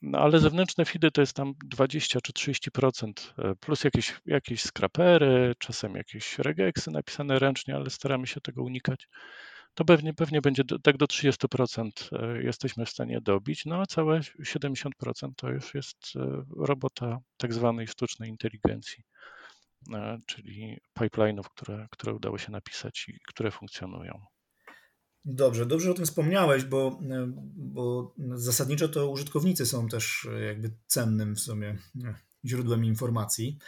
[0.03, 5.55] No ale zewnętrzne feedy to jest tam 20 czy 30%, e, plus jakieś, jakieś skrapery,
[5.59, 9.09] czasem jakieś regeksy napisane ręcznie, ale staramy się tego unikać.
[9.75, 13.87] To pewnie, pewnie będzie do, tak do 30% e, jesteśmy w stanie dobić, no a
[13.87, 14.91] całe 70%
[15.37, 19.05] to już jest e, robota tak zwanej sztucznej inteligencji,
[20.27, 24.25] czyli pipeline'ów, które, które udało się napisać i które funkcjonują.
[25.25, 27.01] Dobrze, dobrze że o tym wspomniałeś, bo,
[27.57, 31.79] bo zasadniczo to użytkownicy są też jakby cennym w sumie
[32.45, 33.59] źródłem informacji,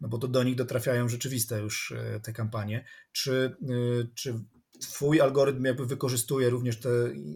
[0.00, 2.84] no bo to do nich dotrafiają rzeczywiste już e, te kampanie.
[3.12, 4.34] Czy, e, czy
[4.80, 6.88] Twój algorytm jakby wykorzystuje również te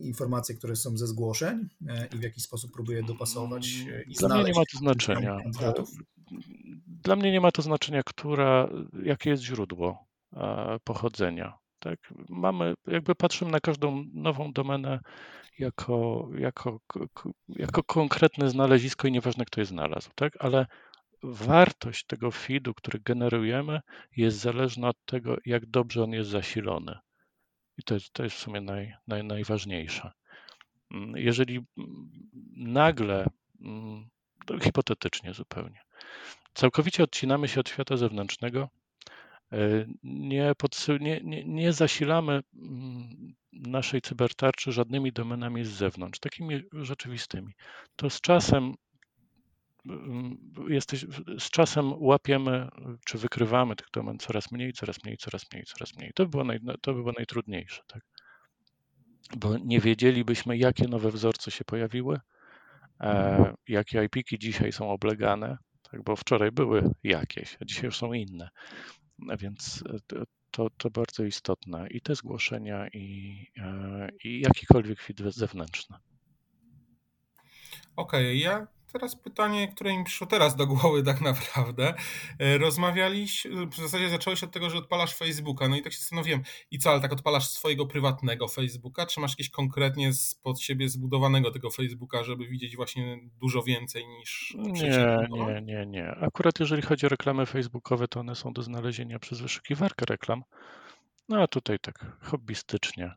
[0.03, 3.69] informacje, które są ze zgłoszeń e, i w jakiś sposób próbuje dopasować
[4.07, 5.37] i Dla mnie nie ma to znaczenia.
[6.87, 8.69] Dla mnie nie ma to znaczenia, która,
[9.03, 10.07] jakie jest źródło
[10.85, 11.60] pochodzenia.
[11.81, 11.99] Tak?
[12.29, 15.01] Mamy, jakby patrzymy na każdą nową domenę
[15.59, 16.81] jako, jako,
[17.49, 20.33] jako konkretne znalezisko i nieważne, kto je znalazł, tak?
[20.39, 20.67] ale
[21.23, 23.81] wartość tego feedu, który generujemy,
[24.17, 26.99] jest zależna od tego, jak dobrze on jest zasilony.
[27.79, 30.13] I to jest, to jest w sumie naj, naj, najważniejsze.
[30.91, 31.61] Mm, jeżeli
[32.57, 33.27] nagle,
[33.61, 34.09] mm,
[34.63, 35.81] hipotetycznie zupełnie,
[36.55, 38.69] całkowicie odcinamy się od świata zewnętrznego,
[40.03, 40.55] Nie,
[41.01, 47.53] nie, nie, nie zasilamy mm, naszej cybertarczy żadnymi domenami z zewnątrz, takimi rzeczywistymi.
[47.97, 48.75] To z czasem
[49.87, 51.07] mm, jesteś,
[51.39, 52.69] z czasem łapiemy
[53.05, 56.13] czy wykrywamy tych domen coraz mniej, coraz mniej, coraz mniej, coraz mniej.
[56.15, 58.03] To by było, naj, to by było najtrudniejsze, tak?
[59.37, 62.21] Bo nie wiedzielibyśmy, jakie nowe wzorce się pojawiły,
[63.01, 65.59] e, jakie IP-ki dzisiaj są oblegane,
[65.91, 66.05] tak?
[66.05, 68.49] bo wczoraj były jakieś, a dzisiaj już są inne.
[69.39, 75.97] Więc e, to, to bardzo istotne i te zgłoszenia, i, e, i jakikolwiek feed zewnętrzny.
[77.97, 81.95] Okej, okay, ja teraz pytanie, które mi przyszło teraz do głowy tak naprawdę.
[82.39, 86.43] E, rozmawialiśmy, w zasadzie zacząłeś od tego, że odpalasz Facebooka, no i tak się zastanowiłem,
[86.71, 90.11] i co, ale tak odpalasz swojego prywatnego Facebooka, czy masz jakieś konkretnie
[90.43, 96.11] pod siebie zbudowanego tego Facebooka, żeby widzieć właśnie dużo więcej niż Nie, nie, nie, nie.
[96.11, 100.43] Akurat jeżeli chodzi o reklamy facebookowe, to one są do znalezienia przez wyszukiwarkę reklam.
[101.29, 103.15] No a tutaj tak hobbystycznie.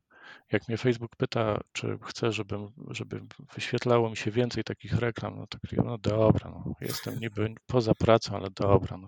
[0.52, 2.56] Jak mnie Facebook pyta, czy chcę, żeby,
[2.90, 3.22] żeby
[3.56, 8.36] wyświetlało mi się więcej takich reklam, no to no dobra, no, jestem niby poza pracą,
[8.36, 9.08] ale dobra, no,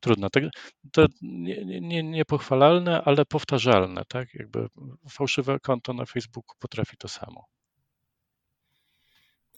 [0.00, 0.30] trudno.
[0.30, 0.44] Tak,
[0.92, 4.34] to nie, nie, niepochwalalne, ale powtarzalne, tak?
[4.34, 4.68] Jakby
[5.10, 7.44] fałszywe konto na Facebooku potrafi to samo.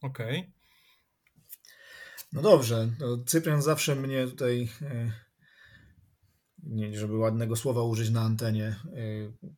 [0.03, 0.38] Okej.
[0.38, 0.53] Okay.
[2.33, 5.12] No dobrze, no Cyprian zawsze mnie tutaj, e,
[6.62, 9.55] nie żeby ładnego słowa użyć na antenie, e,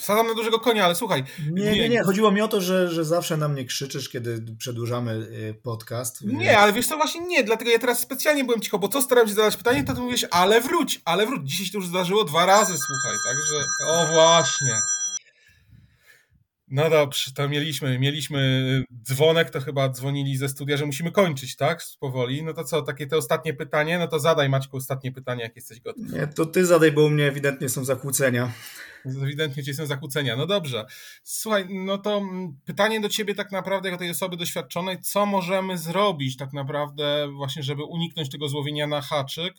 [0.00, 1.24] Wsadzam na dużego konia, ale słuchaj.
[1.52, 2.02] Nie, nie, nie.
[2.02, 6.22] Chodziło mi o to, że, że zawsze na mnie krzyczysz, kiedy przedłużamy y, podcast.
[6.24, 7.44] Nie, ale wiesz co, właśnie nie.
[7.44, 10.26] Dlatego ja teraz specjalnie byłem cicho, bo co starałem się zadać pytanie, to ty mówisz,
[10.30, 11.50] ale wróć, ale wróć.
[11.50, 13.16] Dzisiaj się to już zdarzyło dwa razy, słuchaj.
[13.26, 14.78] Także, o właśnie.
[16.70, 21.82] No dobrze, to mieliśmy, mieliśmy dzwonek, to chyba dzwonili ze studia, że musimy kończyć, tak?
[22.00, 22.42] Powoli.
[22.42, 23.98] No to co, takie te ostatnie pytanie?
[23.98, 26.12] No to zadaj Maćku ostatnie pytanie, jak jesteś gotów.
[26.12, 28.52] Nie, to ty zadaj, bo u mnie ewidentnie są zakłócenia.
[29.06, 30.36] Ewidentnie ci są zakłócenia.
[30.36, 30.84] No dobrze.
[31.22, 35.78] Słuchaj, no to mm, pytanie do ciebie tak naprawdę, jako tej osoby doświadczonej, co możemy
[35.78, 39.54] zrobić tak naprawdę właśnie, żeby uniknąć tego złowienia na haczyk,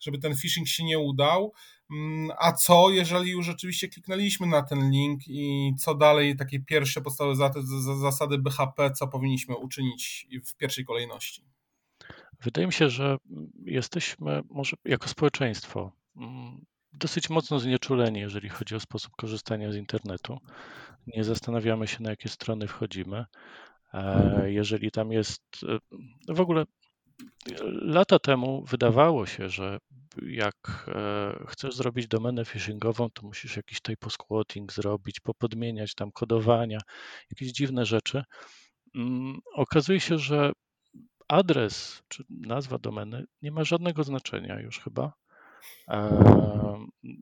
[0.00, 1.52] żeby ten phishing się nie udał,
[1.90, 7.00] mm, a co, jeżeli już rzeczywiście kliknęliśmy na ten link i co dalej, takie pierwsze
[7.00, 7.52] podstawowe
[8.00, 11.44] zasady BHP, co powinniśmy uczynić w pierwszej kolejności?
[12.40, 13.16] Wydaje mi się, że
[13.64, 16.64] jesteśmy może jako społeczeństwo mm,
[16.98, 20.38] dosyć mocno znieczuleni, jeżeli chodzi o sposób korzystania z internetu.
[21.06, 23.24] Nie zastanawiamy się, na jakie strony wchodzimy.
[23.94, 25.42] E, jeżeli tam jest.
[26.28, 26.64] E, w ogóle
[27.82, 29.78] lata temu wydawało się, że
[30.22, 36.78] jak e, chcesz zrobić domenę phishingową, to musisz jakiś typo-squatting zrobić, popodmieniać tam kodowania,
[37.30, 38.24] jakieś dziwne rzeczy.
[38.94, 40.52] Mm, okazuje się, że
[41.28, 45.12] adres czy nazwa domeny nie ma żadnego znaczenia już chyba.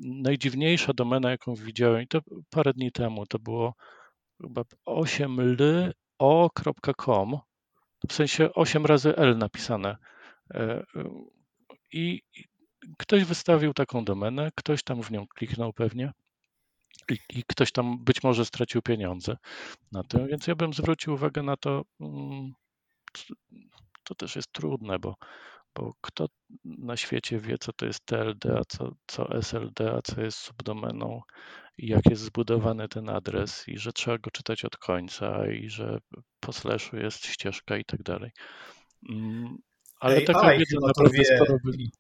[0.01, 3.75] Najdziwniejsza domena, jaką widziałem, to parę dni temu, to było
[4.43, 5.95] chyba 8ly.o.com,
[8.09, 9.97] w sensie 8 razy L napisane.
[10.55, 10.85] E,
[11.93, 12.23] I
[12.99, 16.13] ktoś wystawił taką domenę, ktoś tam w nią kliknął pewnie
[17.11, 19.37] i, i ktoś tam być może stracił pieniądze
[19.93, 22.53] na tym, więc ja bym zwrócił uwagę na to, mm,
[24.05, 25.17] to też jest trudne, bo
[25.75, 26.27] bo kto
[26.65, 31.21] na świecie wie, co to jest TLD, a co, co SLD, a co jest subdomeną
[31.79, 35.99] i jak jest zbudowany ten adres i że trzeba go czytać od końca i że
[36.41, 38.31] po slashu jest ścieżka i tak dalej.
[39.11, 39.59] Mm,
[40.01, 41.25] ale AI, taka wiedza naprawdę wie.
[41.25, 41.93] sporo byli.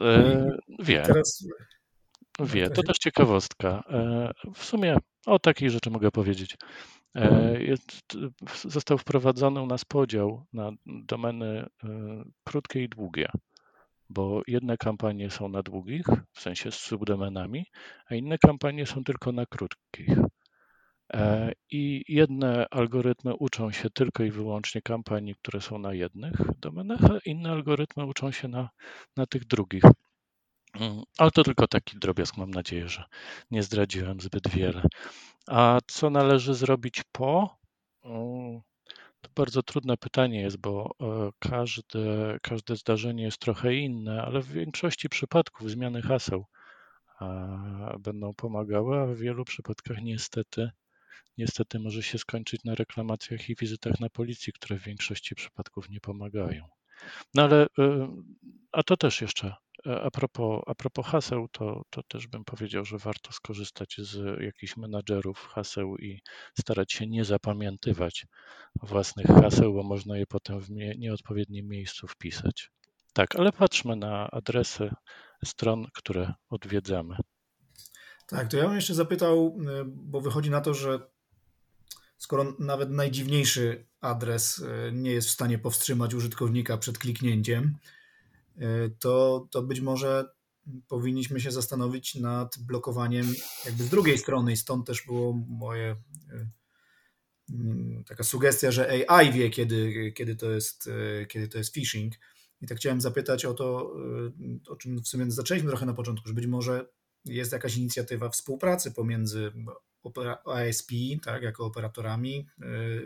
[0.00, 1.02] E, wie.
[1.02, 1.46] Teraz...
[2.40, 3.82] Wie, to też ciekawostka.
[3.90, 6.56] E, w sumie o takiej rzeczy mogę powiedzieć.
[7.14, 8.16] E, jest,
[8.64, 11.46] został wprowadzony u nas podział na domeny
[11.84, 11.88] e,
[12.44, 13.28] krótkie i długie,
[14.08, 17.66] bo jedne kampanie są na długich, w sensie z subdomenami,
[18.06, 20.18] a inne kampanie są tylko na krótkich.
[21.12, 27.04] E, I jedne algorytmy uczą się tylko i wyłącznie kampanii, które są na jednych domenach,
[27.04, 28.70] a inne algorytmy uczą się na,
[29.16, 29.82] na tych drugich.
[30.74, 33.04] Mm, ale to tylko taki drobiazg, mam nadzieję, że
[33.50, 34.82] nie zdradziłem zbyt wiele.
[35.46, 37.58] A co należy zrobić po?
[39.20, 44.48] To bardzo trudne pytanie jest, bo e, każde, każde zdarzenie jest trochę inne, ale w
[44.48, 46.46] większości przypadków zmiany haseł
[48.00, 50.70] będą pomagały, a w wielu przypadkach niestety,
[51.38, 56.00] niestety może się skończyć na reklamacjach i wizytach na policji, które w większości przypadków nie
[56.00, 56.68] pomagają.
[57.34, 58.08] No ale, e,
[58.72, 62.98] a to też jeszcze a propos, a propos haseł, to, to też bym powiedział, że
[62.98, 66.22] warto skorzystać z jakichś menadżerów haseł i
[66.60, 68.26] starać się nie zapamiętywać
[68.82, 72.70] własnych haseł, bo można je potem w nieodpowiednim miejscu wpisać.
[73.12, 74.90] Tak, ale patrzmy na adresy
[75.44, 77.16] stron, które odwiedzamy.
[78.26, 81.10] Tak, to ja bym jeszcze zapytał, y, bo wychodzi na to, że
[82.16, 87.99] skoro nawet najdziwniejszy adres y, nie jest w stanie powstrzymać użytkownika przed kliknięciem, E,
[88.98, 90.24] to, to być może
[90.88, 93.26] powinniśmy się zastanowić nad blokowaniem
[93.64, 95.96] jakby z drugiej strony i stąd też było moje
[97.50, 100.88] mm, taka sugestia, że AI wie, kiedy, kiedy, to, jest,
[101.22, 102.14] e, kiedy to jest phishing.
[102.60, 103.94] I tak chciałem zapytać o to,
[104.68, 106.86] o czym w sumie zaczęliśmy trochę na początku, że być może
[107.24, 109.52] jest jakaś inicjatywa współpracy pomiędzy
[110.44, 112.46] ASP, tak, jako operatorami,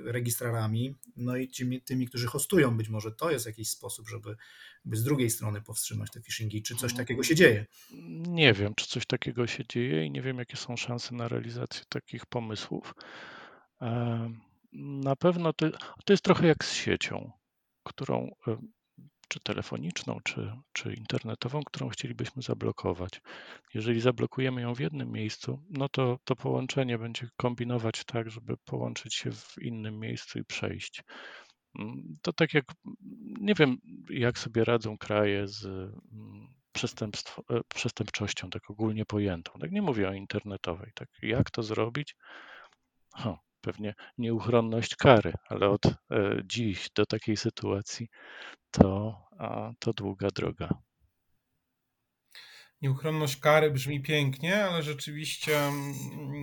[0.04, 2.76] registrarami, no i tymi, tymi, którzy hostują.
[2.76, 4.36] Być może to jest jakiś sposób, żeby,
[4.84, 6.62] żeby z drugiej strony powstrzymać te phishingi.
[6.62, 7.66] Czy coś takiego się dzieje?
[8.28, 11.84] Nie wiem, czy coś takiego się dzieje i nie wiem, jakie są szanse na realizację
[11.88, 12.94] takich pomysłów.
[14.72, 15.70] Na pewno to,
[16.04, 17.30] to jest trochę jak z siecią,
[17.82, 18.34] którą
[19.28, 23.20] czy telefoniczną, czy, czy internetową, którą chcielibyśmy zablokować.
[23.74, 29.14] Jeżeli zablokujemy ją w jednym miejscu, no to to połączenie będzie kombinować tak, żeby połączyć
[29.14, 31.02] się w innym miejscu i przejść.
[31.78, 32.64] Mm, to tak jak
[33.40, 33.76] nie wiem,
[34.10, 36.48] jak sobie radzą kraje z mm,
[37.50, 39.52] e, przestępczością, tak ogólnie pojętą.
[39.60, 40.90] Tak nie mówię o internetowej.
[40.94, 42.16] Tak jak to zrobić?
[43.64, 45.92] Pewnie nieuchronność kary, ale od e,
[46.44, 48.08] dziś do takiej sytuacji
[48.70, 49.16] to,
[49.78, 50.68] to długa droga.
[52.82, 55.94] Nieuchronność kary brzmi pięknie, ale rzeczywiście mm,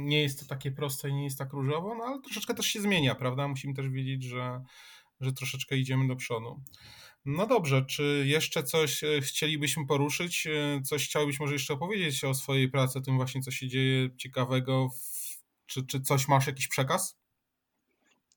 [0.06, 2.82] nie jest to takie proste i nie jest tak różowo, no ale troszeczkę też się
[2.82, 3.48] zmienia, prawda?
[3.48, 4.62] Musimy też wiedzieć, że,
[5.22, 6.62] że troszeczkę idziemy do przodu.
[7.26, 10.48] No dobrze, czy jeszcze coś e, chcielibyśmy poruszyć?
[10.48, 14.10] E, coś chciałbyś może jeszcze opowiedzieć o swojej pracy, o tym właśnie, co się dzieje
[14.18, 14.90] ciekawego?
[15.72, 17.18] Czy, czy coś masz, jakiś przekaz?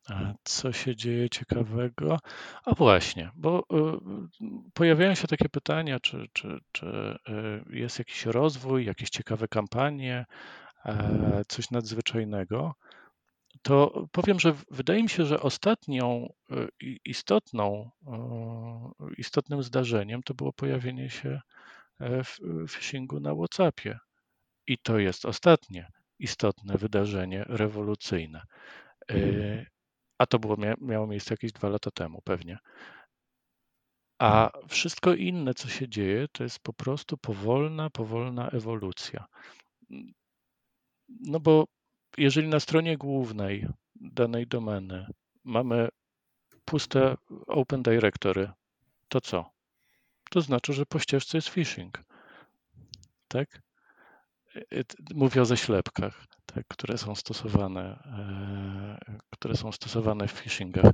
[0.08, 2.18] A co się dzieje ciekawego?
[2.64, 4.42] A właśnie, bo y,
[4.74, 6.86] pojawiają się takie pytania, czy, czy, czy
[7.28, 10.26] y, jest jakiś rozwój, jakieś ciekawe kampanie,
[10.84, 12.74] e, coś nadzwyczajnego.
[13.62, 16.68] To powiem, że wydaje mi się, że ostatnią y,
[17.04, 17.90] istotną,
[19.18, 21.40] istotnym zdarzeniem to było pojawienie się
[22.00, 22.22] e,
[22.68, 23.98] phishingu na WhatsAppie.
[24.66, 28.42] I to jest ostatnie istotne wydarzenie rewolucyjne.
[30.18, 32.58] A to było, miało miejsce jakieś dwa lata temu pewnie.
[34.18, 39.24] A wszystko inne, co się dzieje, to jest po prostu powolna, powolna ewolucja.
[41.08, 41.64] No bo
[42.18, 45.06] jeżeli na stronie głównej danej domeny
[45.44, 45.88] mamy
[46.64, 48.50] puste Open Directory,
[49.08, 49.50] to co?
[50.30, 52.02] To znaczy, że po ścieżce jest phishing.
[53.28, 53.63] Tak?
[55.14, 57.82] Mówię o ześlepkach, tak, które są stosowane,
[59.08, 60.92] e, które są stosowane w phishingach.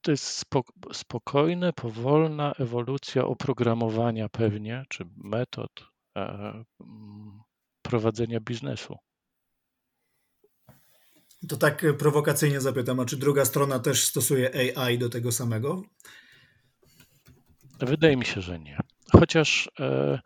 [0.00, 0.44] To jest
[0.92, 5.84] spokojna, powolna ewolucja oprogramowania pewnie, czy metod
[6.16, 6.64] e,
[7.82, 8.96] prowadzenia biznesu.
[11.48, 15.82] To tak prowokacyjnie zapytam, a czy druga strona też stosuje AI do tego samego?
[17.80, 18.78] Wydaje mi się, że nie.
[19.12, 20.18] Chociaż e,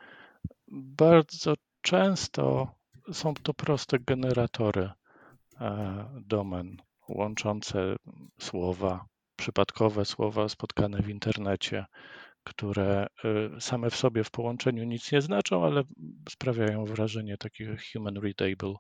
[0.68, 1.54] bardzo
[1.86, 2.74] często
[3.12, 4.90] są to proste generatory
[5.60, 6.76] e, domen
[7.08, 7.96] łączące
[8.40, 11.86] słowa, przypadkowe słowa spotkane w internecie,
[12.44, 15.82] które e, same w sobie w połączeniu nic nie znaczą, ale
[16.30, 18.74] sprawiają wrażenie takiego human readable,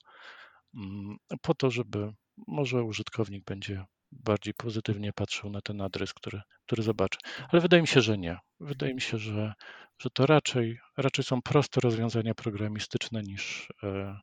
[0.74, 2.12] mm, po to, żeby
[2.46, 7.18] może użytkownik będzie bardziej pozytywnie patrzył na ten adres, który, który zobaczy.
[7.48, 8.38] Ale wydaje mi się, że nie.
[8.60, 9.54] Wydaje mi się, że,
[9.98, 14.20] że to raczej, raczej są proste rozwiązania programistyczne niż e,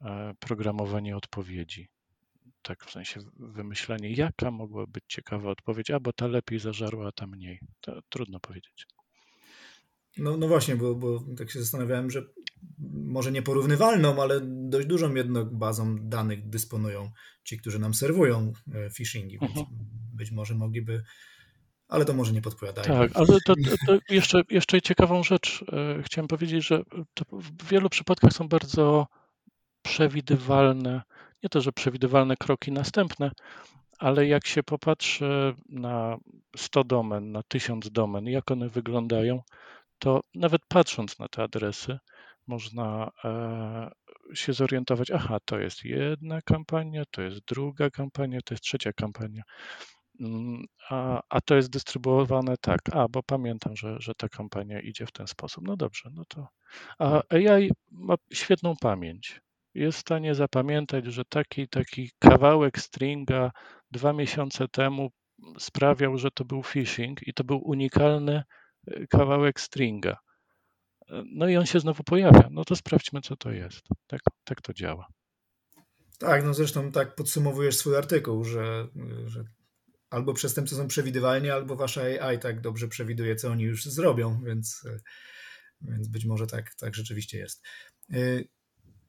[0.00, 1.88] e, programowanie odpowiedzi.
[2.62, 7.26] Tak, w sensie wymyślenie, jaka mogła być ciekawa odpowiedź, albo ta lepiej zażarła, a ta
[7.26, 7.60] mniej.
[7.80, 8.86] To trudno powiedzieć.
[10.18, 12.22] No, no właśnie, bo, bo tak się zastanawiałem, że
[12.92, 17.10] może nieporównywalną, ale dość dużą jednak bazą danych dysponują
[17.44, 19.78] ci, którzy nam serwują e, phishingi, więc mhm.
[20.12, 21.02] być może mogliby,
[21.88, 22.98] ale to może nie podpowiadają.
[22.98, 23.54] Tak, ale to, to,
[23.86, 26.82] to jeszcze, jeszcze ciekawą rzecz e, chciałem powiedzieć, że
[27.32, 29.06] w wielu przypadkach są bardzo
[29.82, 31.02] przewidywalne,
[31.42, 33.30] nie to, że przewidywalne kroki następne,
[33.98, 36.16] ale jak się popatrzy na
[36.56, 39.42] 100 domen, na 1000 domen, jak one wyglądają,
[39.98, 41.98] to nawet patrząc na te adresy,
[42.48, 43.90] można e,
[44.34, 49.42] się zorientować, aha, to jest jedna kampania, to jest druga kampania, to jest trzecia kampania.
[50.20, 55.06] Mm, a, a to jest dystrybuowane tak, a bo pamiętam, że, że ta kampania idzie
[55.06, 55.64] w ten sposób.
[55.66, 56.48] No dobrze, no to.
[56.98, 59.40] A AI ma świetną pamięć.
[59.74, 63.50] Jest w stanie zapamiętać, że taki taki kawałek stringa
[63.90, 65.10] dwa miesiące temu
[65.58, 68.42] sprawiał, że to był phishing i to był unikalny
[68.86, 70.16] e, kawałek stringa.
[71.26, 72.48] No i on się znowu pojawia.
[72.50, 73.80] No to sprawdźmy, co to jest.
[74.06, 75.06] Tak, tak to działa.
[76.18, 78.88] Tak, no zresztą tak podsumowujesz swój artykuł, że,
[79.26, 79.44] że
[80.10, 84.84] albo przestępcy są przewidywalni, albo wasza AI tak dobrze przewiduje, co oni już zrobią, więc,
[85.80, 87.62] więc być może tak, tak rzeczywiście jest.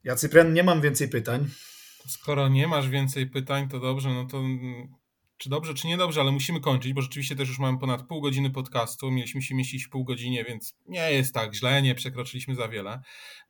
[0.04, 1.48] Ja, Cyprian, nie mam więcej pytań.
[2.08, 4.42] Skoro nie masz więcej pytań, to dobrze, no to
[5.40, 8.50] czy dobrze, czy niedobrze, ale musimy kończyć, bo rzeczywiście też już mamy ponad pół godziny
[8.50, 9.10] podcastu.
[9.10, 13.00] Mieliśmy się mieścić w pół godzinie, więc nie jest tak źle, nie przekroczyliśmy za wiele.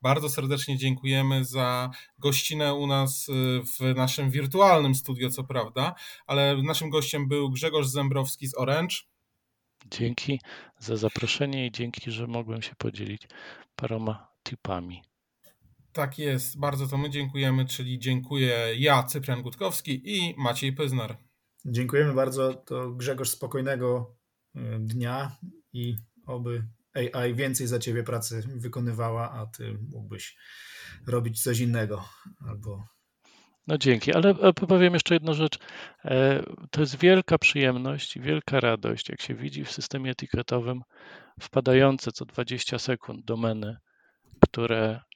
[0.03, 3.33] Bardzo serdecznie dziękujemy za gościnę u nas y,
[3.79, 5.95] w naszym wirtualnym studio, co prawda,
[6.27, 8.97] ale naszym gościem był Grzegorz Zembrowski z Orange.
[9.91, 10.41] Dzięki
[10.79, 13.23] za zaproszenie i dzięki, że mogłem się podzielić
[13.77, 15.03] paroma tipami.
[15.93, 21.30] Tak jest, bardzo to my dziękujemy, czyli dziękuję ja, Cyprian Gutkowski i Maciej Pyznar.
[21.65, 22.55] Dziękujemy bardzo.
[22.55, 24.17] To Grzegorz spokojnego
[24.57, 25.37] y, dnia
[25.73, 25.97] i
[26.27, 30.37] oby AI więcej za ciebie pracy wykonywała, a ty mógłbyś
[31.07, 32.05] robić coś innego
[32.49, 32.85] albo
[33.67, 35.59] no dzięki, ale powiem jeszcze jedną rzecz.
[36.05, 40.83] E, to jest wielka przyjemność i wielka radość, jak się widzi w systemie etykietowym
[41.41, 43.77] wpadające co 20 sekund domeny,
[44.41, 45.10] które E,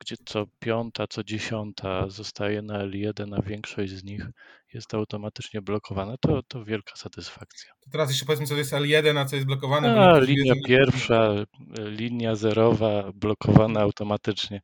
[0.00, 4.26] gdzie co piąta, co dziesiąta zostaje na L1, a większość z nich
[4.74, 7.72] jest automatycznie blokowana, to, to wielka satysfakcja.
[7.80, 10.00] To teraz jeszcze powiedzmy, co jest L1, a co jest blokowane.
[10.00, 11.34] A, linia pierwsza,
[11.78, 14.60] linia zerowa blokowana automatycznie.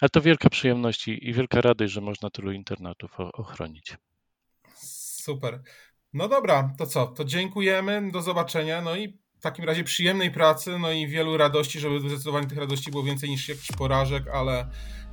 [0.00, 3.96] Ale to wielka przyjemność i, i wielka radość, że można tylu internatów ochronić.
[5.22, 5.62] Super.
[6.12, 7.06] No dobra, to co?
[7.06, 8.82] To dziękujemy, do zobaczenia.
[8.82, 12.90] No i w takim razie przyjemnej pracy, no i wielu radości, żeby zdecydowanie tych radości
[12.90, 14.66] było więcej niż jakichś porażek, ale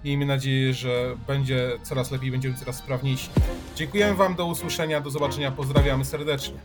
[0.04, 3.30] miejmy nadzieję, że będzie coraz lepiej, będziemy coraz sprawniejsi.
[3.76, 6.58] Dziękujemy Wam, do usłyszenia, do zobaczenia, pozdrawiamy serdecznie.